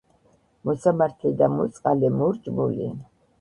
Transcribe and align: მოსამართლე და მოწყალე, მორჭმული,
მოსამართლე 0.69 1.33
და 1.41 1.49
მოწყალე, 1.59 2.11
მორჭმული, 2.23 2.89